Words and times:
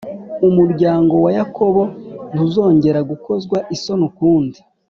Umuryango 0.47 1.13
wa 1.25 1.31
Yakobo 1.37 1.81
ntuzongera 2.33 2.99
gukozwa 3.09 3.57
isoni 3.75 4.03
ukundi, 4.09 4.59